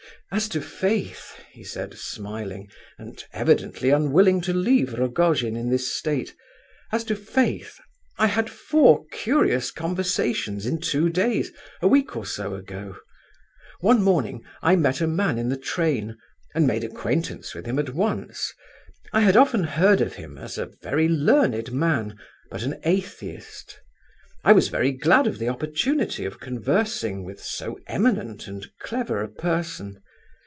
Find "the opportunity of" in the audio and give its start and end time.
25.39-26.39